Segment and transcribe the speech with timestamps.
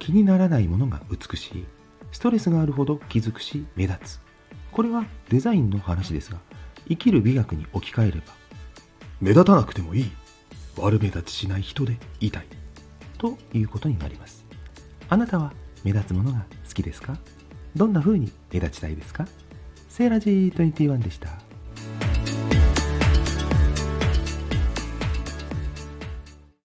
[0.00, 1.64] 気にならないものが美しい。
[2.10, 4.20] ストレスがあるほど気づくし目立つ。
[4.72, 6.38] これはデザインの話ですが
[6.88, 8.32] 生きる美学に置き換えれば
[9.20, 10.10] 目立たなくてもいい。
[10.78, 12.46] 悪目立ちしない人でいたい。
[13.18, 14.44] ということになります。
[15.08, 15.52] あなたは
[15.84, 17.16] 目立つものが好きですか？
[17.76, 19.28] どんな風に目立ちたいですか？
[19.88, 21.38] セーラジー21でした。